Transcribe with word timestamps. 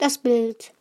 Das 0.00 0.16
Bild. 0.16 0.72